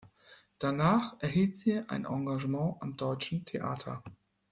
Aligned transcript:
Danach 0.57 1.13
erhielt 1.19 1.59
sie 1.59 1.83
ein 1.87 2.05
Engagement 2.05 2.77
am 2.81 2.97
Deutschen 2.97 3.45
Theater. 3.45 4.03